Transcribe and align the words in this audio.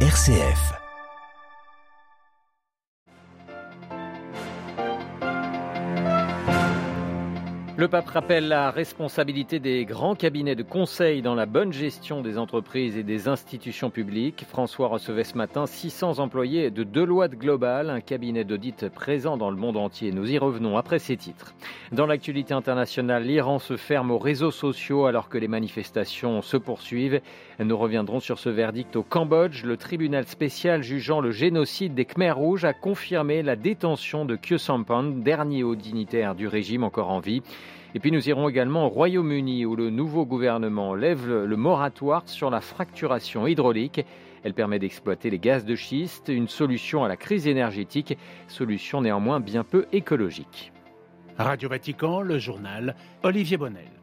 RCF. 0.00 0.85
Le 7.86 7.90
pape 7.90 8.08
rappelle 8.08 8.48
la 8.48 8.72
responsabilité 8.72 9.60
des 9.60 9.84
grands 9.84 10.16
cabinets 10.16 10.56
de 10.56 10.64
conseil 10.64 11.22
dans 11.22 11.36
la 11.36 11.46
bonne 11.46 11.72
gestion 11.72 12.20
des 12.20 12.36
entreprises 12.36 12.96
et 12.96 13.04
des 13.04 13.28
institutions 13.28 13.90
publiques. 13.90 14.44
François 14.48 14.88
recevait 14.88 15.22
ce 15.22 15.38
matin 15.38 15.66
600 15.66 16.18
employés 16.18 16.72
de 16.72 16.82
Deloitte 16.82 17.36
Global, 17.36 17.88
un 17.88 18.00
cabinet 18.00 18.42
d'audit 18.42 18.88
présent 18.88 19.36
dans 19.36 19.50
le 19.50 19.56
monde 19.56 19.76
entier. 19.76 20.10
Nous 20.10 20.32
y 20.32 20.36
revenons 20.36 20.76
après 20.76 20.98
ces 20.98 21.16
titres. 21.16 21.54
Dans 21.92 22.06
l'actualité 22.06 22.54
internationale, 22.54 23.22
l'Iran 23.22 23.60
se 23.60 23.76
ferme 23.76 24.10
aux 24.10 24.18
réseaux 24.18 24.50
sociaux 24.50 25.06
alors 25.06 25.28
que 25.28 25.38
les 25.38 25.46
manifestations 25.46 26.42
se 26.42 26.56
poursuivent. 26.56 27.20
Nous 27.60 27.78
reviendrons 27.78 28.18
sur 28.18 28.40
ce 28.40 28.48
verdict 28.48 28.96
au 28.96 29.04
Cambodge. 29.04 29.62
Le 29.62 29.76
tribunal 29.76 30.26
spécial 30.26 30.82
jugeant 30.82 31.20
le 31.20 31.30
génocide 31.30 31.94
des 31.94 32.04
Khmers 32.04 32.36
rouges 32.36 32.64
a 32.64 32.72
confirmé 32.72 33.44
la 33.44 33.54
détention 33.54 34.24
de 34.24 34.34
Kyo 34.34 34.58
Sampan, 34.58 35.04
dernier 35.04 35.62
haut 35.62 35.76
dignitaire 35.76 36.34
du 36.34 36.48
régime 36.48 36.82
encore 36.82 37.10
en 37.10 37.20
vie. 37.20 37.42
Et 37.94 38.00
puis 38.00 38.12
nous 38.12 38.28
irons 38.28 38.48
également 38.48 38.86
au 38.86 38.88
Royaume-Uni 38.88 39.64
où 39.64 39.76
le 39.76 39.90
nouveau 39.90 40.26
gouvernement 40.26 40.94
lève 40.94 41.26
le 41.28 41.56
moratoire 41.56 42.22
sur 42.26 42.50
la 42.50 42.60
fracturation 42.60 43.46
hydraulique. 43.46 44.04
Elle 44.44 44.54
permet 44.54 44.78
d'exploiter 44.78 45.30
les 45.30 45.38
gaz 45.38 45.64
de 45.64 45.74
schiste, 45.74 46.28
une 46.28 46.48
solution 46.48 47.04
à 47.04 47.08
la 47.08 47.16
crise 47.16 47.46
énergétique, 47.46 48.16
solution 48.48 49.00
néanmoins 49.00 49.40
bien 49.40 49.64
peu 49.64 49.86
écologique. 49.92 50.72
Radio 51.38 51.68
Vatican, 51.68 52.20
le 52.20 52.38
journal 52.38 52.94
Olivier 53.22 53.56
Bonnel. 53.56 53.95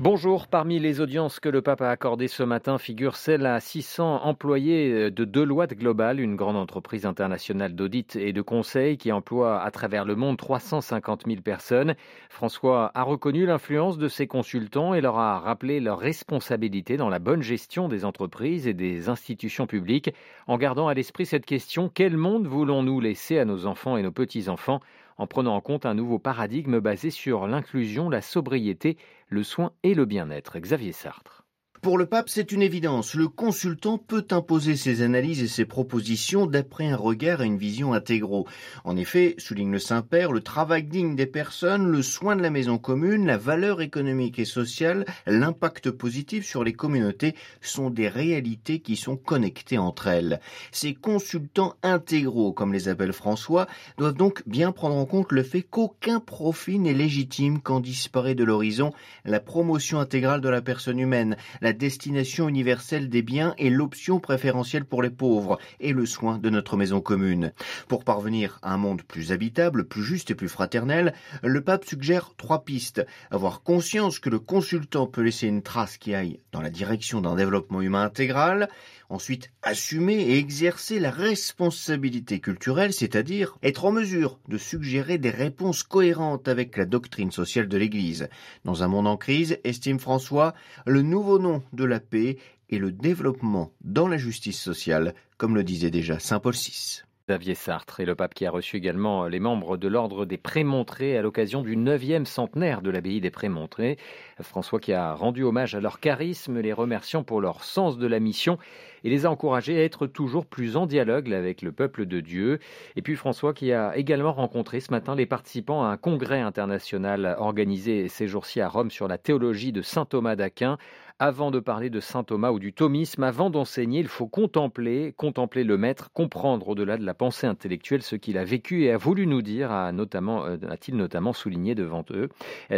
Bonjour, 0.00 0.46
parmi 0.46 0.78
les 0.78 1.00
audiences 1.00 1.40
que 1.40 1.48
le 1.48 1.60
pape 1.60 1.80
a 1.80 1.90
accordées 1.90 2.28
ce 2.28 2.44
matin 2.44 2.78
figure 2.78 3.16
celle 3.16 3.44
à 3.46 3.58
600 3.58 4.22
employés 4.22 5.10
de 5.10 5.24
Deloitte 5.24 5.74
Global, 5.74 6.20
une 6.20 6.36
grande 6.36 6.54
entreprise 6.54 7.04
internationale 7.04 7.74
d'audit 7.74 8.14
et 8.14 8.32
de 8.32 8.40
conseil 8.40 8.96
qui 8.96 9.10
emploie 9.10 9.60
à 9.60 9.68
travers 9.72 10.04
le 10.04 10.14
monde 10.14 10.36
350 10.36 11.24
000 11.26 11.40
personnes. 11.40 11.96
François 12.30 12.92
a 12.94 13.02
reconnu 13.02 13.44
l'influence 13.44 13.98
de 13.98 14.06
ces 14.06 14.28
consultants 14.28 14.94
et 14.94 15.00
leur 15.00 15.18
a 15.18 15.40
rappelé 15.40 15.80
leur 15.80 15.98
responsabilité 15.98 16.96
dans 16.96 17.08
la 17.08 17.18
bonne 17.18 17.42
gestion 17.42 17.88
des 17.88 18.04
entreprises 18.04 18.68
et 18.68 18.74
des 18.74 19.08
institutions 19.08 19.66
publiques. 19.66 20.14
En 20.46 20.58
gardant 20.58 20.86
à 20.86 20.94
l'esprit 20.94 21.26
cette 21.26 21.44
question 21.44 21.90
quel 21.92 22.16
monde 22.16 22.46
voulons-nous 22.46 23.00
laisser 23.00 23.40
à 23.40 23.44
nos 23.44 23.66
enfants 23.66 23.96
et 23.96 24.04
nos 24.04 24.12
petits-enfants? 24.12 24.80
En 25.18 25.26
prenant 25.26 25.54
en 25.54 25.60
compte 25.60 25.86
un 25.86 25.94
nouveau 25.94 26.18
paradigme 26.18 26.80
basé 26.80 27.10
sur 27.10 27.46
l'inclusion, 27.46 28.08
la 28.08 28.22
sobriété, 28.22 28.96
le 29.28 29.42
soin 29.42 29.72
et 29.82 29.94
le 29.94 30.04
bien-être. 30.04 30.58
Xavier 30.58 30.92
Sartre. 30.92 31.37
Pour 31.80 31.96
le 31.96 32.06
pape, 32.06 32.28
c'est 32.28 32.50
une 32.50 32.62
évidence. 32.62 33.14
Le 33.14 33.28
consultant 33.28 33.98
peut 33.98 34.26
imposer 34.32 34.74
ses 34.74 35.02
analyses 35.02 35.44
et 35.44 35.48
ses 35.48 35.64
propositions 35.64 36.46
d'après 36.46 36.88
un 36.88 36.96
regard 36.96 37.40
et 37.40 37.46
une 37.46 37.56
vision 37.56 37.92
intégraux. 37.92 38.48
En 38.82 38.96
effet, 38.96 39.36
souligne 39.38 39.70
le 39.70 39.78
Saint-Père, 39.78 40.32
le 40.32 40.40
travail 40.40 40.82
digne 40.82 41.14
des 41.14 41.26
personnes, 41.26 41.86
le 41.86 42.02
soin 42.02 42.34
de 42.34 42.42
la 42.42 42.50
maison 42.50 42.78
commune, 42.78 43.26
la 43.26 43.38
valeur 43.38 43.80
économique 43.80 44.40
et 44.40 44.44
sociale, 44.44 45.04
l'impact 45.26 45.92
positif 45.92 46.44
sur 46.44 46.64
les 46.64 46.72
communautés 46.72 47.36
sont 47.60 47.90
des 47.90 48.08
réalités 48.08 48.80
qui 48.80 48.96
sont 48.96 49.16
connectées 49.16 49.78
entre 49.78 50.08
elles. 50.08 50.40
Ces 50.72 50.94
consultants 50.94 51.76
intégraux, 51.84 52.52
comme 52.52 52.72
les 52.72 52.88
appelle 52.88 53.12
François, 53.12 53.68
doivent 53.98 54.14
donc 54.14 54.42
bien 54.46 54.72
prendre 54.72 54.96
en 54.96 55.06
compte 55.06 55.30
le 55.30 55.44
fait 55.44 55.62
qu'aucun 55.62 56.18
profit 56.18 56.80
n'est 56.80 56.92
légitime 56.92 57.60
quand 57.60 57.78
disparaît 57.78 58.34
de 58.34 58.44
l'horizon 58.44 58.92
la 59.24 59.38
promotion 59.38 60.00
intégrale 60.00 60.40
de 60.40 60.48
la 60.48 60.60
personne 60.60 60.98
humaine, 60.98 61.36
destination 61.72 62.48
universelle 62.48 63.08
des 63.08 63.22
biens 63.22 63.54
et 63.58 63.70
l'option 63.70 64.20
préférentielle 64.20 64.84
pour 64.84 65.02
les 65.02 65.10
pauvres 65.10 65.58
et 65.80 65.92
le 65.92 66.06
soin 66.06 66.38
de 66.38 66.50
notre 66.50 66.76
maison 66.76 67.00
commune. 67.00 67.52
Pour 67.88 68.04
parvenir 68.04 68.58
à 68.62 68.72
un 68.74 68.76
monde 68.76 69.02
plus 69.02 69.32
habitable, 69.32 69.86
plus 69.86 70.02
juste 70.02 70.30
et 70.30 70.34
plus 70.34 70.48
fraternel, 70.48 71.14
le 71.42 71.62
pape 71.62 71.84
suggère 71.84 72.32
trois 72.36 72.64
pistes. 72.64 73.04
Avoir 73.30 73.62
conscience 73.62 74.18
que 74.18 74.30
le 74.30 74.38
consultant 74.38 75.06
peut 75.06 75.22
laisser 75.22 75.46
une 75.46 75.62
trace 75.62 75.96
qui 75.96 76.14
aille 76.14 76.40
dans 76.52 76.60
la 76.60 76.70
direction 76.70 77.20
d'un 77.20 77.36
développement 77.36 77.80
humain 77.80 78.04
intégral, 78.04 78.68
ensuite 79.10 79.50
assumer 79.62 80.14
et 80.14 80.38
exercer 80.38 80.98
la 80.98 81.10
responsabilité 81.10 82.40
culturelle, 82.40 82.92
c'est-à-dire 82.92 83.56
être 83.62 83.84
en 83.84 83.92
mesure 83.92 84.38
de 84.48 84.58
suggérer 84.58 85.18
des 85.18 85.30
réponses 85.30 85.82
cohérentes 85.82 86.48
avec 86.48 86.76
la 86.76 86.84
doctrine 86.84 87.30
sociale 87.30 87.68
de 87.68 87.76
l'Église. 87.78 88.28
Dans 88.64 88.82
un 88.82 88.88
monde 88.88 89.06
en 89.06 89.16
crise, 89.16 89.58
estime 89.64 89.98
François, 89.98 90.54
le 90.86 91.02
nouveau 91.02 91.38
nom 91.38 91.57
de 91.72 91.84
la 91.84 92.00
paix 92.00 92.36
et 92.70 92.78
le 92.78 92.92
développement 92.92 93.72
dans 93.82 94.08
la 94.08 94.16
justice 94.16 94.60
sociale, 94.60 95.14
comme 95.36 95.54
le 95.54 95.64
disait 95.64 95.90
déjà 95.90 96.18
Saint 96.18 96.40
Paul 96.40 96.54
VI. 96.54 97.02
Xavier 97.28 97.54
Sartre 97.54 98.00
et 98.00 98.06
le 98.06 98.14
pape 98.14 98.32
qui 98.32 98.46
a 98.46 98.50
reçu 98.50 98.78
également 98.78 99.26
les 99.26 99.38
membres 99.38 99.76
de 99.76 99.86
l'ordre 99.86 100.24
des 100.24 100.38
Prémontrés 100.38 101.18
à 101.18 101.20
l'occasion 101.20 101.60
du 101.60 101.76
9e 101.76 102.24
centenaire 102.24 102.80
de 102.80 102.88
l'abbaye 102.88 103.20
des 103.20 103.30
Prémontrés. 103.30 103.98
François 104.40 104.80
qui 104.80 104.94
a 104.94 105.12
rendu 105.12 105.42
hommage 105.42 105.74
à 105.74 105.80
leur 105.80 106.00
charisme, 106.00 106.58
les 106.58 106.72
remerciant 106.72 107.24
pour 107.24 107.42
leur 107.42 107.64
sens 107.64 107.98
de 107.98 108.06
la 108.06 108.18
mission 108.18 108.56
et 109.04 109.10
les 109.10 109.26
a 109.26 109.30
encouragés 109.30 109.78
à 109.78 109.84
être 109.84 110.06
toujours 110.06 110.46
plus 110.46 110.76
en 110.76 110.86
dialogue 110.86 111.30
avec 111.34 111.60
le 111.60 111.70
peuple 111.70 112.06
de 112.06 112.20
Dieu. 112.20 112.60
Et 112.96 113.02
puis 113.02 113.14
François 113.14 113.52
qui 113.52 113.72
a 113.72 113.94
également 113.98 114.32
rencontré 114.32 114.80
ce 114.80 114.90
matin 114.90 115.14
les 115.14 115.26
participants 115.26 115.84
à 115.84 115.88
un 115.88 115.98
congrès 115.98 116.40
international 116.40 117.36
organisé 117.38 118.08
ces 118.08 118.26
jours-ci 118.26 118.62
à 118.62 118.68
Rome 118.68 118.90
sur 118.90 119.06
la 119.06 119.18
théologie 119.18 119.72
de 119.72 119.82
saint 119.82 120.06
Thomas 120.06 120.34
d'Aquin. 120.34 120.78
Avant 121.20 121.50
de 121.50 121.58
parler 121.58 121.90
de 121.90 121.98
saint 121.98 122.22
Thomas 122.22 122.52
ou 122.52 122.60
du 122.60 122.72
thomisme, 122.72 123.24
avant 123.24 123.50
d'enseigner, 123.50 123.98
il 123.98 124.06
faut 124.06 124.28
contempler, 124.28 125.12
contempler 125.16 125.64
le 125.64 125.76
maître, 125.76 126.12
comprendre 126.12 126.68
au-delà 126.68 126.96
de 126.96 127.04
la 127.04 127.12
pensée 127.12 127.48
intellectuelle 127.48 128.02
ce 128.02 128.14
qu'il 128.14 128.38
a 128.38 128.44
vécu 128.44 128.84
et 128.84 128.92
a 128.92 128.98
voulu 128.98 129.26
nous 129.26 129.42
dire, 129.42 129.72
euh, 129.72 130.58
a-t-il 130.68 130.96
notamment 130.96 131.32
souligné 131.32 131.74
devant 131.74 132.04
eux. 132.10 132.28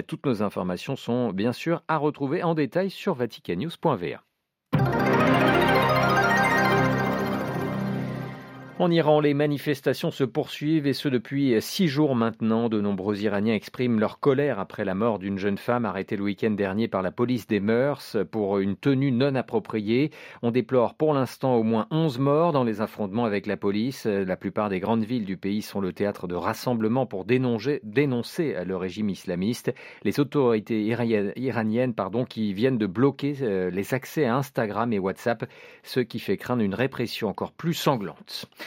Toutes 0.06 0.24
nos 0.24 0.42
informations 0.42 0.96
sont 0.96 1.34
bien 1.34 1.52
sûr 1.52 1.82
à 1.86 1.98
retrouver 1.98 2.42
en 2.42 2.54
détail 2.54 2.88
sur 2.88 3.12
vaticannews.va. 3.12 4.22
En 8.80 8.90
Iran, 8.90 9.20
les 9.20 9.34
manifestations 9.34 10.10
se 10.10 10.24
poursuivent 10.24 10.86
et 10.86 10.94
ce 10.94 11.10
depuis 11.10 11.54
six 11.60 11.86
jours 11.86 12.14
maintenant. 12.14 12.70
De 12.70 12.80
nombreux 12.80 13.20
Iraniens 13.20 13.52
expriment 13.52 14.00
leur 14.00 14.20
colère 14.20 14.58
après 14.58 14.86
la 14.86 14.94
mort 14.94 15.18
d'une 15.18 15.36
jeune 15.36 15.58
femme 15.58 15.84
arrêtée 15.84 16.16
le 16.16 16.22
week-end 16.22 16.52
dernier 16.52 16.88
par 16.88 17.02
la 17.02 17.10
police 17.10 17.46
des 17.46 17.60
mœurs 17.60 18.16
pour 18.30 18.56
une 18.58 18.76
tenue 18.76 19.12
non 19.12 19.34
appropriée. 19.34 20.12
On 20.40 20.50
déplore 20.50 20.94
pour 20.94 21.12
l'instant 21.12 21.56
au 21.56 21.62
moins 21.62 21.88
11 21.90 22.20
morts 22.20 22.52
dans 22.52 22.64
les 22.64 22.80
affrontements 22.80 23.26
avec 23.26 23.46
la 23.46 23.58
police. 23.58 24.06
La 24.06 24.38
plupart 24.38 24.70
des 24.70 24.80
grandes 24.80 25.04
villes 25.04 25.26
du 25.26 25.36
pays 25.36 25.60
sont 25.60 25.82
le 25.82 25.92
théâtre 25.92 26.26
de 26.26 26.34
rassemblements 26.34 27.04
pour 27.04 27.26
dénoncer, 27.26 27.80
dénoncer 27.84 28.56
le 28.64 28.76
régime 28.78 29.10
islamiste. 29.10 29.74
Les 30.04 30.20
autorités 30.20 30.82
iraniennes 31.36 31.92
pardon, 31.92 32.24
qui 32.24 32.54
viennent 32.54 32.78
de 32.78 32.86
bloquer 32.86 33.34
euh, 33.42 33.68
les 33.68 33.92
accès 33.92 34.24
à 34.24 34.36
Instagram 34.36 34.90
et 34.94 34.98
WhatsApp, 34.98 35.44
ce 35.82 36.00
qui 36.00 36.18
fait 36.18 36.38
craindre 36.38 36.62
une 36.62 36.74
répression 36.74 37.28
encore 37.28 37.52
plus 37.52 37.74
sanglante. 37.74 38.48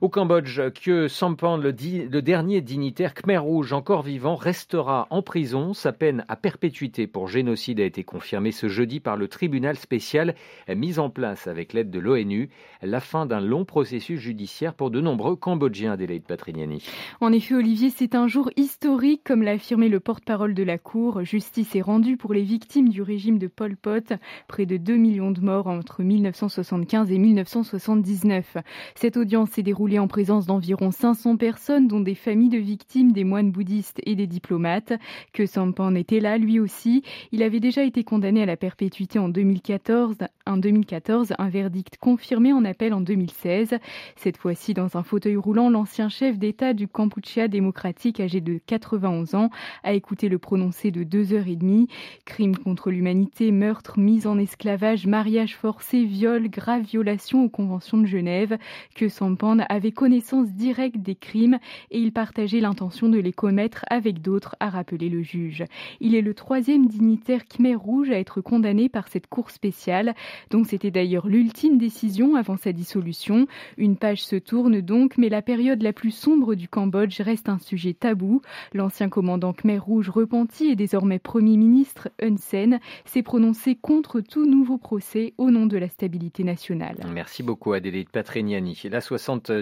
Au 0.00 0.08
Cambodge, 0.08 0.60
que 0.84 1.08
Sampan, 1.08 1.56
le, 1.56 1.72
dernier 1.72 2.60
dignitaire 2.60 3.14
Khmer 3.14 3.38
Rouge 3.38 3.72
encore 3.72 4.02
vivant, 4.02 4.36
restera 4.36 5.08
en 5.10 5.22
prison. 5.22 5.74
Sa 5.74 5.92
peine 5.92 6.24
à 6.28 6.36
perpétuité 6.36 7.08
pour 7.08 7.26
génocide 7.26 7.80
a 7.80 7.84
été 7.84 8.04
confirmée 8.04 8.52
ce 8.52 8.68
jeudi 8.68 9.00
par 9.00 9.16
le 9.16 9.26
tribunal 9.26 9.76
spécial 9.76 10.36
mis 10.72 11.00
en 11.00 11.10
place 11.10 11.48
avec 11.48 11.72
l'aide 11.72 11.90
de 11.90 11.98
l'ONU. 11.98 12.48
La 12.80 13.00
fin 13.00 13.26
d'un 13.26 13.40
long 13.40 13.64
processus 13.64 14.20
judiciaire 14.20 14.74
pour 14.74 14.92
de 14.92 15.00
nombreux 15.00 15.34
Cambodgiens, 15.34 15.94
Adélaïde 15.94 16.22
Patrignani. 16.22 16.84
En 17.20 17.32
effet, 17.32 17.56
Olivier, 17.56 17.90
c'est 17.90 18.14
un 18.14 18.28
jour 18.28 18.50
historique, 18.54 19.22
comme 19.24 19.42
l'a 19.42 19.52
affirmé 19.52 19.88
le 19.88 19.98
porte-parole 19.98 20.54
de 20.54 20.62
la 20.62 20.78
Cour. 20.78 21.24
Justice 21.24 21.74
est 21.74 21.82
rendue 21.82 22.16
pour 22.16 22.34
les 22.34 22.44
victimes 22.44 22.88
du 22.88 23.02
régime 23.02 23.38
de 23.40 23.48
Pol 23.48 23.76
Pot. 23.76 24.12
Près 24.46 24.64
de 24.64 24.76
2 24.76 24.94
millions 24.94 25.32
de 25.32 25.40
morts 25.40 25.66
entre 25.66 26.04
1975 26.04 27.10
et 27.10 27.18
1979. 27.18 28.58
Cette 28.94 29.16
audience 29.16 29.50
s'est 29.50 29.64
déroulée 29.64 29.87
en 29.96 30.08
présence 30.08 30.44
d'environ 30.44 30.90
500 30.90 31.36
personnes, 31.36 31.88
dont 31.88 32.00
des 32.00 32.14
familles 32.14 32.50
de 32.50 32.58
victimes, 32.58 33.12
des 33.12 33.24
moines 33.24 33.50
bouddhistes 33.50 34.00
et 34.04 34.14
des 34.16 34.26
diplomates. 34.26 34.92
Que 35.32 35.46
Sampan 35.46 35.94
était 35.94 36.20
là, 36.20 36.36
lui 36.36 36.60
aussi. 36.60 37.02
Il 37.32 37.42
avait 37.42 37.60
déjà 37.60 37.84
été 37.84 38.04
condamné 38.04 38.42
à 38.42 38.46
la 38.46 38.56
perpétuité 38.56 39.18
en 39.18 39.28
2014. 39.28 40.16
En 40.46 40.56
2014, 40.56 41.34
un 41.38 41.48
verdict 41.48 41.96
confirmé 41.98 42.52
en 42.52 42.64
appel 42.64 42.92
en 42.92 43.00
2016. 43.00 43.78
Cette 44.16 44.36
fois-ci, 44.36 44.74
dans 44.74 44.96
un 44.96 45.02
fauteuil 45.02 45.36
roulant, 45.36 45.70
l'ancien 45.70 46.08
chef 46.08 46.38
d'État 46.38 46.74
du 46.74 46.88
Kampuchea 46.88 47.48
démocratique, 47.48 48.20
âgé 48.20 48.40
de 48.40 48.60
91 48.66 49.34
ans, 49.34 49.50
a 49.84 49.92
écouté 49.92 50.28
le 50.28 50.38
prononcé 50.38 50.90
de 50.90 51.04
deux 51.04 51.32
heures 51.32 51.48
et 51.48 51.56
demie. 51.56 51.88
Crimes 52.24 52.56
contre 52.56 52.90
l'humanité, 52.90 53.52
meurtre, 53.52 53.98
mise 53.98 54.26
en 54.26 54.38
esclavage, 54.38 55.06
mariage 55.06 55.56
forcé, 55.56 56.04
viol, 56.04 56.48
grave 56.48 56.82
violation 56.82 57.44
aux 57.44 57.48
conventions 57.48 57.98
de 57.98 58.06
Genève. 58.06 58.58
Que 58.94 59.08
Sampan 59.08 59.58
a 59.68 59.77
avait 59.78 59.92
connaissance 59.92 60.48
directe 60.48 60.96
des 60.96 61.14
crimes 61.14 61.58
et 61.92 62.00
il 62.00 62.12
partageait 62.12 62.58
l'intention 62.58 63.08
de 63.08 63.18
les 63.18 63.32
commettre 63.32 63.84
avec 63.88 64.20
d'autres, 64.20 64.56
a 64.58 64.70
rappelé 64.70 65.08
le 65.08 65.22
juge. 65.22 65.64
Il 66.00 66.16
est 66.16 66.20
le 66.20 66.34
troisième 66.34 66.86
dignitaire 66.86 67.46
Khmer 67.46 67.76
Rouge 67.76 68.10
à 68.10 68.18
être 68.18 68.40
condamné 68.40 68.88
par 68.88 69.06
cette 69.06 69.28
cour 69.28 69.50
spéciale, 69.50 70.14
dont 70.50 70.64
c'était 70.64 70.90
d'ailleurs 70.90 71.28
l'ultime 71.28 71.78
décision 71.78 72.34
avant 72.34 72.56
sa 72.56 72.72
dissolution. 72.72 73.46
Une 73.76 73.96
page 73.96 74.24
se 74.24 74.34
tourne 74.34 74.80
donc, 74.80 75.16
mais 75.16 75.28
la 75.28 75.42
période 75.42 75.80
la 75.80 75.92
plus 75.92 76.10
sombre 76.10 76.56
du 76.56 76.68
Cambodge 76.68 77.20
reste 77.20 77.48
un 77.48 77.60
sujet 77.60 77.94
tabou. 77.94 78.42
L'ancien 78.74 79.08
commandant 79.08 79.52
Khmer 79.52 79.78
Rouge 79.78 80.10
repenti 80.10 80.66
et 80.66 80.76
désormais 80.76 81.20
Premier 81.20 81.56
ministre 81.56 82.08
Hun 82.20 82.36
Sen 82.36 82.80
s'est 83.04 83.22
prononcé 83.22 83.76
contre 83.76 84.20
tout 84.20 84.44
nouveau 84.44 84.76
procès 84.76 85.34
au 85.38 85.52
nom 85.52 85.66
de 85.66 85.76
la 85.76 85.88
stabilité 85.88 86.42
nationale. 86.42 86.96
Merci 87.14 87.44
beaucoup 87.44 87.74
Adélie 87.74 88.06
Patrignani. 88.06 88.76
La 88.90 89.00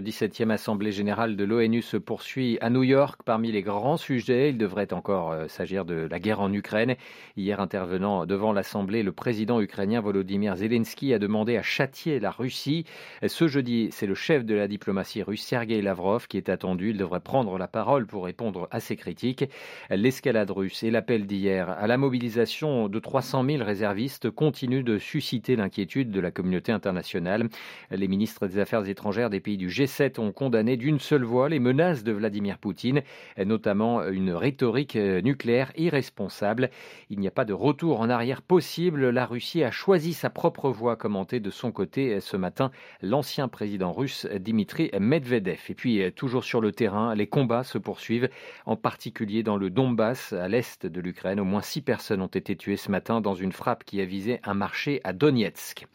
77e 0.06 0.50
Assemblée 0.50 0.92
générale 0.92 1.34
de 1.34 1.42
l'ONU 1.42 1.82
se 1.82 1.96
poursuit 1.96 2.58
à 2.60 2.70
New 2.70 2.84
York. 2.84 3.22
Parmi 3.24 3.50
les 3.50 3.62
grands 3.62 3.96
sujets, 3.96 4.50
il 4.50 4.58
devrait 4.58 4.92
encore 4.92 5.32
euh, 5.32 5.48
s'agir 5.48 5.84
de 5.84 6.06
la 6.08 6.20
guerre 6.20 6.40
en 6.40 6.52
Ukraine. 6.52 6.94
Hier 7.36 7.60
intervenant 7.60 8.24
devant 8.24 8.52
l'Assemblée, 8.52 9.02
le 9.02 9.10
président 9.10 9.60
ukrainien 9.60 10.00
Volodymyr 10.00 10.54
Zelensky 10.56 11.12
a 11.12 11.18
demandé 11.18 11.56
à 11.56 11.62
châtier 11.62 12.20
la 12.20 12.30
Russie. 12.30 12.84
Ce 13.26 13.48
jeudi, 13.48 13.88
c'est 13.90 14.06
le 14.06 14.14
chef 14.14 14.44
de 14.44 14.54
la 14.54 14.68
diplomatie 14.68 15.24
russe, 15.24 15.42
Sergei 15.42 15.82
Lavrov, 15.82 16.28
qui 16.28 16.36
est 16.36 16.50
attendu. 16.50 16.90
Il 16.90 16.98
devrait 16.98 17.20
prendre 17.20 17.58
la 17.58 17.66
parole 17.66 18.06
pour 18.06 18.26
répondre 18.26 18.68
à 18.70 18.78
ces 18.78 18.94
critiques. 18.94 19.44
L'escalade 19.90 20.50
russe 20.50 20.84
et 20.84 20.90
l'appel 20.92 21.26
d'hier 21.26 21.70
à 21.70 21.86
la 21.88 21.96
mobilisation 21.96 22.88
de 22.88 22.98
300 23.00 23.44
000 23.44 23.64
réservistes 23.64 24.30
continuent 24.30 24.84
de 24.84 24.98
susciter 24.98 25.56
l'inquiétude 25.56 26.12
de 26.12 26.20
la 26.20 26.30
communauté 26.30 26.70
internationale. 26.70 27.48
Les 27.90 28.08
ministres 28.08 28.46
des 28.46 28.60
Affaires 28.60 28.88
étrangères 28.88 29.30
des 29.30 29.40
pays 29.40 29.56
du 29.56 29.68
G7 29.68 29.95
ont 30.18 30.32
condamné 30.32 30.76
d'une 30.76 30.98
seule 30.98 31.24
voix 31.24 31.48
les 31.48 31.58
menaces 31.58 32.04
de 32.04 32.12
Vladimir 32.12 32.58
Poutine, 32.58 33.02
notamment 33.38 34.06
une 34.06 34.32
rhétorique 34.32 34.96
nucléaire 34.96 35.72
irresponsable. 35.76 36.70
Il 37.10 37.18
n'y 37.18 37.28
a 37.28 37.30
pas 37.30 37.44
de 37.44 37.52
retour 37.52 38.00
en 38.00 38.10
arrière 38.10 38.42
possible. 38.42 39.10
La 39.10 39.26
Russie 39.26 39.64
a 39.64 39.70
choisi 39.70 40.12
sa 40.12 40.30
propre 40.30 40.70
voie, 40.70 40.96
commenté 40.96 41.40
de 41.40 41.50
son 41.50 41.72
côté 41.72 42.20
ce 42.20 42.36
matin 42.36 42.70
l'ancien 43.02 43.48
président 43.48 43.92
russe 43.92 44.26
Dimitri 44.38 44.90
Medvedev. 44.98 45.60
Et 45.68 45.74
puis, 45.74 46.12
toujours 46.12 46.44
sur 46.44 46.60
le 46.60 46.72
terrain, 46.72 47.14
les 47.14 47.26
combats 47.26 47.64
se 47.64 47.78
poursuivent, 47.78 48.28
en 48.66 48.76
particulier 48.76 49.42
dans 49.42 49.56
le 49.56 49.70
Donbass, 49.70 50.32
à 50.32 50.48
l'est 50.48 50.86
de 50.86 51.00
l'Ukraine. 51.00 51.40
Au 51.40 51.44
moins 51.44 51.62
six 51.62 51.82
personnes 51.82 52.22
ont 52.22 52.26
été 52.26 52.56
tuées 52.56 52.76
ce 52.76 52.90
matin 52.90 53.20
dans 53.20 53.34
une 53.34 53.52
frappe 53.52 53.84
qui 53.84 54.00
a 54.00 54.04
visé 54.04 54.40
un 54.44 54.54
marché 54.54 55.00
à 55.04 55.12
Donetsk. 55.12 55.86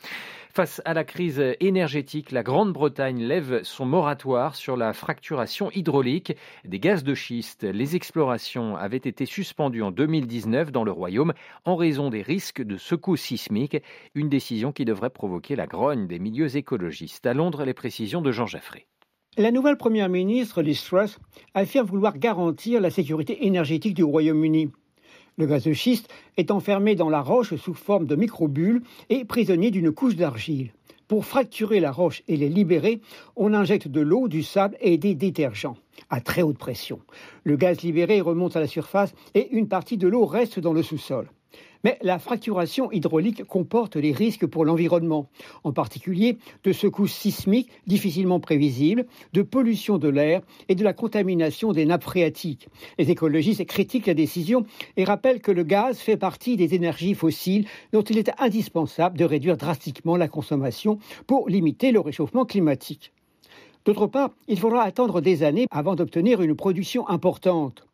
Face 0.54 0.82
à 0.84 0.94
la 0.94 1.06
crise 1.06 1.42
énergétique, 1.62 2.32
la 2.32 2.44
Grande-Bretagne 2.44 3.24
lève 3.24 3.64
son 3.64 3.86
moratoire 3.92 4.56
sur 4.56 4.78
la 4.78 4.94
fracturation 4.94 5.70
hydraulique 5.72 6.34
des 6.64 6.80
gaz 6.80 7.04
de 7.04 7.14
schiste. 7.14 7.64
Les 7.64 7.98
explorations 7.98 8.78
avaient 8.78 8.96
été 8.96 9.26
suspendues 9.26 9.84
en 9.84 9.92
2019 9.92 10.72
dans 10.72 10.86
le 10.86 10.92
Royaume 10.92 11.34
en 11.66 11.76
raison 11.76 12.10
des 12.10 12.22
risques 12.22 12.64
de 12.64 12.78
secousses 12.78 13.22
sismiques, 13.22 13.84
une 14.16 14.30
décision 14.30 14.72
qui 14.72 14.86
devrait 14.86 15.10
provoquer 15.10 15.58
la 15.58 15.68
grogne 15.68 16.08
des 16.08 16.20
milieux 16.20 16.56
écologistes. 16.56 17.26
À 17.26 17.34
Londres, 17.34 17.66
les 17.66 17.74
précisions 17.74 18.22
de 18.22 18.32
Jean 18.32 18.48
Jaffré. 18.48 18.88
La 19.38 19.52
nouvelle 19.52 19.78
première 19.78 20.08
ministre, 20.08 20.62
Liz 20.62 20.82
Truss, 20.84 21.20
affirme 21.54 21.88
vouloir 21.88 22.18
garantir 22.18 22.80
la 22.80 22.92
sécurité 22.92 23.46
énergétique 23.46 23.94
du 23.94 24.06
Royaume-Uni. 24.06 24.72
Le 25.38 25.46
gaz 25.48 25.66
de 25.66 25.74
schiste 25.74 26.10
est 26.38 26.52
enfermé 26.52 26.96
dans 26.96 27.10
la 27.10 27.22
roche 27.22 27.56
sous 27.56 27.74
forme 27.74 28.06
de 28.06 28.16
microbules 28.16 28.84
et 29.10 29.26
prisonnier 29.26 29.72
d'une 29.72 29.92
couche 29.92 30.16
d'argile. 30.16 30.72
Pour 31.12 31.26
fracturer 31.26 31.82
la 31.82 31.92
roche 31.92 32.24
et 32.30 32.38
les 32.38 32.48
libérer, 32.48 33.02
on 33.36 33.54
injecte 33.54 33.90
de 33.90 34.00
l'eau, 34.00 34.30
du 34.30 34.44
sable 34.44 34.78
et 34.80 34.98
des 34.98 35.14
détergents 35.14 35.76
à 36.10 36.22
très 36.22 36.42
haute 36.42 36.58
pression. 36.58 37.02
Le 37.44 37.58
gaz 37.58 37.82
libéré 37.82 38.22
remonte 38.22 38.56
à 38.56 38.62
la 38.62 38.68
surface 38.68 39.14
et 39.34 39.50
une 39.52 39.68
partie 39.68 39.98
de 39.98 40.08
l'eau 40.08 40.26
reste 40.26 40.62
dans 40.62 40.72
le 40.72 40.82
sous-sol. 40.82 41.30
Mais 41.84 41.98
la 42.02 42.20
fracturation 42.20 42.92
hydraulique 42.92 43.44
comporte 43.44 43.98
des 43.98 44.12
risques 44.12 44.46
pour 44.46 44.66
l'environnement, 44.66 45.30
en 45.64 45.72
particulier 45.72 46.38
de 46.64 46.74
secousses 46.74 47.14
sismiques 47.14 47.72
difficilement 47.88 48.40
prévisibles, 48.40 49.06
de 49.34 49.42
pollution 49.42 49.98
de 49.98 50.10
l'air 50.10 50.42
et 50.70 50.76
de 50.76 50.84
la 50.84 50.94
contamination 50.94 51.72
des 51.72 51.86
nappes 51.86 52.04
phréatiques. 52.04 52.68
Les 53.00 53.10
écologistes 53.10 53.66
critiquent 53.66 54.08
la 54.08 54.14
décision 54.14 54.66
et 54.98 55.04
rappellent 55.04 55.42
que 55.42 55.52
le 55.52 55.64
gaz 55.64 55.98
fait 55.98 56.18
partie 56.18 56.58
des 56.58 56.76
énergies 56.76 57.16
fossiles 57.16 57.68
dont 57.94 58.04
il 58.04 58.18
est 58.18 58.32
indispensable 58.40 59.18
de 59.18 59.26
réduire 59.26 59.58
drastiquement 59.58 60.18
la 60.18 60.28
consommation 60.28 61.00
pour 61.28 61.50
limiter 61.50 61.92
le 61.92 62.00
réchauffement 62.00 62.46
climatique. 62.46 63.12
D'autre 63.86 64.06
part, 64.06 64.30
il 64.48 64.60
faudra 64.60 64.84
attendre 64.84 65.22
des 65.22 65.42
années 65.42 65.66
avant 65.72 65.96
d'obtenir 65.96 66.42
une 66.42 66.56
production 66.56 67.10
importante. 67.10 67.88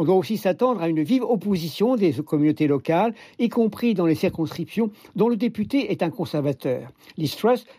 On 0.00 0.04
doit 0.04 0.14
aussi 0.14 0.36
s'attendre 0.36 0.80
à 0.80 0.88
une 0.88 1.02
vive 1.02 1.24
opposition 1.24 1.96
des 1.96 2.12
communautés 2.12 2.68
locales, 2.68 3.14
y 3.40 3.48
compris 3.48 3.94
dans 3.94 4.06
les 4.06 4.14
circonscriptions 4.14 4.92
dont 5.16 5.28
le 5.28 5.36
député 5.36 5.90
est 5.90 6.04
un 6.04 6.10
conservateur. 6.10 6.92
Liz 7.16 7.36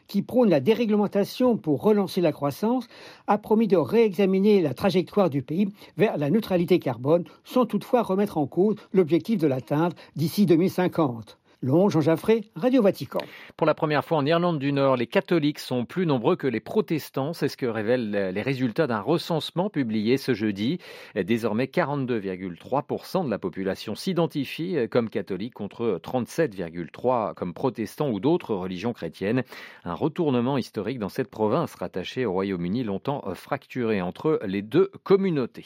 qui 0.09 0.21
prône 0.21 0.49
la 0.49 0.59
déréglementation 0.59 1.55
pour 1.55 1.81
relancer 1.81 2.19
la 2.19 2.33
croissance, 2.33 2.87
a 3.27 3.37
promis 3.37 3.69
de 3.69 3.77
réexaminer 3.77 4.61
la 4.61 4.73
trajectoire 4.73 5.29
du 5.29 5.41
pays 5.41 5.69
vers 5.95 6.17
la 6.17 6.29
neutralité 6.29 6.77
carbone 6.77 7.23
sans 7.45 7.65
toutefois 7.65 8.01
remettre 8.01 8.37
en 8.37 8.47
cause 8.47 8.75
l'objectif 8.91 9.39
de 9.39 9.47
l'atteindre 9.47 9.95
d'ici 10.17 10.45
2050. 10.45 11.38
Long, 11.61 11.89
Jean 11.89 11.99
Jaffré, 11.99 12.45
Radio 12.55 12.81
Vatican. 12.81 13.19
Pour 13.57 13.67
la 13.67 13.73
première 13.73 14.05
fois 14.05 14.17
en 14.17 14.25
Irlande 14.25 14.59
du 14.59 14.71
Nord, 14.71 14.95
les 14.95 15.07
catholiques 15.07 15.59
sont 15.59 15.83
plus 15.83 16.05
nombreux 16.05 16.37
que 16.37 16.47
les 16.47 16.61
protestants. 16.61 17.33
C'est 17.33 17.49
ce 17.49 17.57
que 17.57 17.65
révèlent 17.65 18.11
les 18.11 18.41
résultats 18.41 18.87
d'un 18.87 19.01
recensement 19.01 19.69
publié 19.69 20.15
ce 20.15 20.33
jeudi. 20.33 20.79
Désormais, 21.15 21.65
42,3% 21.65 23.25
de 23.25 23.29
la 23.29 23.39
population 23.39 23.93
s'identifie 23.93 24.77
comme 24.89 25.09
catholique 25.09 25.53
contre 25.53 25.99
37,3% 26.01 27.33
comme 27.33 27.53
protestants 27.53 28.09
ou 28.09 28.21
d'autres 28.21 28.55
religions 28.55 28.93
chrétiennes. 28.93 29.43
Un 29.83 29.95
retournement 29.95 30.57
historique 30.57 30.99
dans 30.99 31.09
cette 31.09 31.29
province 31.29 31.75
rattachée 31.75 32.25
au 32.25 32.31
Royaume-Uni, 32.31 32.85
longtemps 32.85 33.21
fracturée 33.35 34.01
entre 34.01 34.39
les 34.45 34.61
deux 34.61 34.91
communautés. 35.03 35.65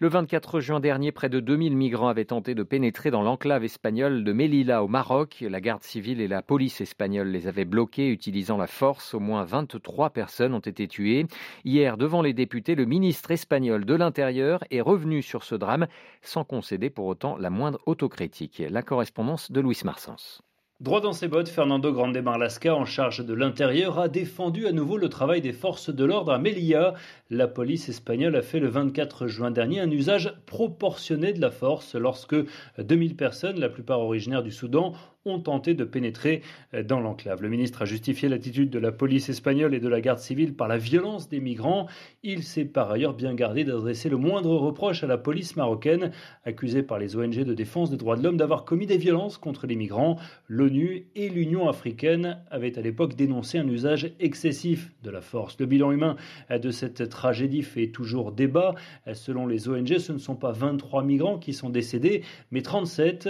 Le 0.00 0.08
24 0.08 0.60
juin 0.60 0.80
dernier, 0.80 1.12
près 1.12 1.30
de 1.30 1.40
2000 1.40 1.74
migrants 1.76 2.08
avaient 2.08 2.26
tenté 2.26 2.54
de 2.54 2.62
pénétrer 2.62 3.10
dans 3.10 3.22
l'enclave 3.22 3.64
espagnole 3.64 4.22
de 4.22 4.32
Melilla 4.32 4.84
au 4.84 4.86
Maroc. 4.86 4.97
La 5.40 5.60
garde 5.60 5.82
civile 5.82 6.20
et 6.20 6.28
la 6.28 6.42
police 6.42 6.80
espagnole 6.80 7.28
les 7.28 7.46
avaient 7.46 7.64
bloqués 7.64 8.10
utilisant 8.10 8.56
la 8.56 8.66
force. 8.66 9.14
Au 9.14 9.20
moins 9.20 9.44
23 9.44 10.10
personnes 10.10 10.54
ont 10.54 10.58
été 10.58 10.88
tuées. 10.88 11.26
Hier, 11.64 11.96
devant 11.96 12.20
les 12.20 12.32
députés, 12.32 12.74
le 12.74 12.84
ministre 12.84 13.30
espagnol 13.30 13.84
de 13.84 13.94
l'Intérieur 13.94 14.64
est 14.70 14.80
revenu 14.80 15.22
sur 15.22 15.44
ce 15.44 15.54
drame 15.54 15.86
sans 16.22 16.44
concéder 16.44 16.90
pour 16.90 17.06
autant 17.06 17.36
la 17.36 17.50
moindre 17.50 17.80
autocritique. 17.86 18.62
La 18.68 18.82
correspondance 18.82 19.52
de 19.52 19.60
Louis 19.60 19.78
Marsens. 19.84 20.42
Droit 20.80 21.00
dans 21.00 21.12
ses 21.12 21.26
bottes, 21.26 21.48
Fernando 21.48 21.92
Grande 21.92 22.16
Marlasca, 22.16 22.72
en 22.72 22.84
charge 22.84 23.26
de 23.26 23.34
l'intérieur, 23.34 23.98
a 23.98 24.06
défendu 24.06 24.68
à 24.68 24.70
nouveau 24.70 24.96
le 24.96 25.08
travail 25.08 25.40
des 25.40 25.52
forces 25.52 25.90
de 25.92 26.04
l'ordre 26.04 26.30
à 26.30 26.38
Melilla. 26.38 26.94
La 27.30 27.48
police 27.48 27.88
espagnole 27.88 28.36
a 28.36 28.42
fait 28.42 28.60
le 28.60 28.68
24 28.68 29.26
juin 29.26 29.50
dernier 29.50 29.80
un 29.80 29.90
usage 29.90 30.32
proportionné 30.46 31.32
de 31.32 31.40
la 31.40 31.50
force 31.50 31.96
lorsque 31.96 32.36
2000 32.78 33.16
personnes, 33.16 33.58
la 33.58 33.68
plupart 33.68 33.98
originaires 33.98 34.44
du 34.44 34.52
Soudan, 34.52 34.92
ont 35.28 35.40
tenté 35.40 35.74
de 35.74 35.84
pénétrer 35.84 36.42
dans 36.84 37.00
l'enclave. 37.00 37.42
Le 37.42 37.48
ministre 37.48 37.82
a 37.82 37.84
justifié 37.84 38.28
l'attitude 38.28 38.70
de 38.70 38.78
la 38.78 38.92
police 38.92 39.28
espagnole 39.28 39.74
et 39.74 39.80
de 39.80 39.88
la 39.88 40.00
garde 40.00 40.18
civile 40.18 40.54
par 40.54 40.68
la 40.68 40.78
violence 40.78 41.28
des 41.28 41.40
migrants. 41.40 41.86
Il 42.22 42.42
s'est 42.42 42.64
par 42.64 42.90
ailleurs 42.90 43.14
bien 43.14 43.34
gardé 43.34 43.64
d'adresser 43.64 44.08
le 44.08 44.16
moindre 44.16 44.54
reproche 44.54 45.02
à 45.04 45.06
la 45.06 45.18
police 45.18 45.56
marocaine, 45.56 46.10
accusée 46.44 46.82
par 46.82 46.98
les 46.98 47.16
ONG 47.16 47.44
de 47.44 47.54
défense 47.54 47.90
des 47.90 47.96
droits 47.96 48.16
de 48.16 48.22
l'homme 48.22 48.36
d'avoir 48.36 48.64
commis 48.64 48.86
des 48.86 48.98
violences 48.98 49.38
contre 49.38 49.66
les 49.66 49.76
migrants. 49.76 50.16
L'ONU 50.48 51.06
et 51.14 51.28
l'Union 51.28 51.68
africaine 51.68 52.38
avaient 52.50 52.78
à 52.78 52.82
l'époque 52.82 53.14
dénoncé 53.14 53.58
un 53.58 53.68
usage 53.68 54.12
excessif 54.20 54.92
de 55.02 55.10
la 55.10 55.20
force. 55.20 55.56
Le 55.58 55.66
bilan 55.66 55.92
humain 55.92 56.16
de 56.50 56.70
cette 56.70 57.08
tragédie 57.08 57.62
fait 57.62 57.88
toujours 57.88 58.32
débat. 58.32 58.74
Selon 59.12 59.46
les 59.46 59.68
ONG, 59.68 59.98
ce 59.98 60.12
ne 60.12 60.18
sont 60.18 60.36
pas 60.36 60.52
23 60.52 61.04
migrants 61.04 61.38
qui 61.38 61.52
sont 61.52 61.70
décédés, 61.70 62.22
mais 62.50 62.62
37. 62.62 63.28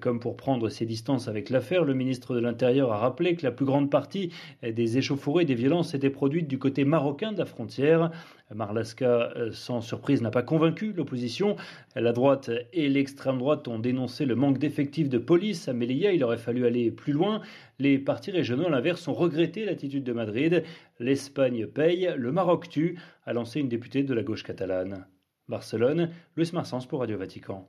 Comme 0.00 0.20
pour 0.20 0.36
prendre 0.36 0.70
ses 0.70 0.86
distances 0.86 1.28
avec 1.32 1.48
l'affaire, 1.48 1.84
le 1.84 1.94
ministre 1.94 2.34
de 2.34 2.40
l'Intérieur 2.40 2.92
a 2.92 2.98
rappelé 2.98 3.36
que 3.36 3.42
la 3.42 3.52
plus 3.52 3.64
grande 3.64 3.90
partie 3.90 4.30
des 4.62 4.98
échauffourées 4.98 5.44
et 5.44 5.46
des 5.46 5.54
violences 5.54 5.94
étaient 5.94 6.10
produites 6.10 6.46
du 6.46 6.58
côté 6.58 6.84
marocain 6.84 7.32
de 7.32 7.38
la 7.38 7.46
frontière. 7.46 8.10
Marlaska, 8.54 9.32
euh, 9.34 9.50
sans 9.50 9.80
surprise, 9.80 10.20
n'a 10.20 10.30
pas 10.30 10.42
convaincu 10.42 10.92
l'opposition. 10.92 11.56
La 11.96 12.12
droite 12.12 12.50
et 12.74 12.90
l'extrême 12.90 13.38
droite 13.38 13.66
ont 13.66 13.78
dénoncé 13.78 14.26
le 14.26 14.34
manque 14.34 14.58
d'effectifs 14.58 15.08
de 15.08 15.16
police 15.16 15.68
à 15.68 15.72
Melilla. 15.72 16.12
Il 16.12 16.22
aurait 16.22 16.36
fallu 16.36 16.66
aller 16.66 16.90
plus 16.90 17.14
loin. 17.14 17.40
Les 17.78 17.98
partis 17.98 18.30
régionaux, 18.30 18.66
à 18.66 18.70
l'inverse, 18.70 19.08
ont 19.08 19.14
regretté 19.14 19.64
l'attitude 19.64 20.04
de 20.04 20.12
Madrid. 20.12 20.64
L'Espagne 21.00 21.66
paye, 21.66 22.12
le 22.14 22.30
Maroc 22.30 22.68
tue, 22.68 22.98
a 23.24 23.32
lancé 23.32 23.60
une 23.60 23.70
députée 23.70 24.02
de 24.02 24.12
la 24.12 24.22
gauche 24.22 24.42
catalane. 24.42 25.06
Barcelone, 25.48 26.10
Luis 26.36 26.50
Marsens 26.52 26.86
pour 26.86 27.00
Radio 27.00 27.16
Vatican. 27.16 27.66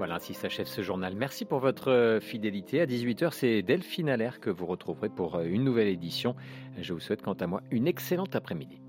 Voilà, 0.00 0.14
ainsi 0.14 0.32
s'achève 0.32 0.66
ce 0.66 0.80
journal. 0.80 1.14
Merci 1.14 1.44
pour 1.44 1.58
votre 1.58 2.20
fidélité. 2.22 2.80
À 2.80 2.86
18h, 2.86 3.32
c'est 3.32 3.60
Delphine 3.60 4.08
Allaire 4.08 4.40
que 4.40 4.48
vous 4.48 4.64
retrouverez 4.64 5.10
pour 5.10 5.38
une 5.40 5.62
nouvelle 5.62 5.88
édition. 5.88 6.34
Je 6.80 6.94
vous 6.94 7.00
souhaite 7.00 7.20
quant 7.20 7.34
à 7.34 7.46
moi 7.46 7.60
une 7.70 7.86
excellente 7.86 8.34
après-midi. 8.34 8.80